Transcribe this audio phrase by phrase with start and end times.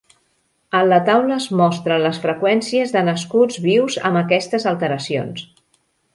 [0.77, 5.47] En la taula es mostren les freqüències de nascuts vius amb aquestes alteracions.